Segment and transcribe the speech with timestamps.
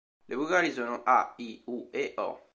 [0.25, 2.47] Le vocali sono a, i, u, e, o.